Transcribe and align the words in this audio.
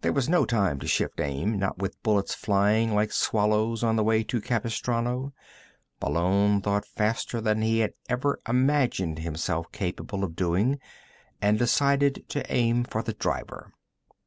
There 0.00 0.14
was 0.14 0.26
no 0.26 0.46
time 0.46 0.78
to 0.78 0.86
shift 0.86 1.20
aim 1.20 1.58
not 1.58 1.76
with 1.76 2.02
bullets 2.02 2.34
flying 2.34 2.94
like 2.94 3.12
swallows 3.12 3.84
on 3.84 3.96
the 3.96 4.02
way 4.02 4.24
to 4.24 4.40
Capistrano. 4.40 5.34
Malone 6.00 6.62
thought 6.62 6.86
faster 6.86 7.42
than 7.42 7.60
he 7.60 7.80
had 7.80 7.92
ever 8.08 8.40
imagined 8.48 9.18
himself 9.18 9.70
capable 9.72 10.24
of 10.24 10.34
doing, 10.34 10.80
and 11.42 11.58
decided 11.58 12.24
to 12.30 12.42
aim 12.50 12.84
for 12.84 13.02
the 13.02 13.12
driver. 13.12 13.70